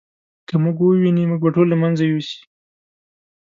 [0.47, 2.39] که موږ وویني موږ به ټول له منځه یوسي.